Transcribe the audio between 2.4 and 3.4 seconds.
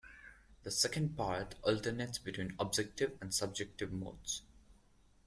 objective and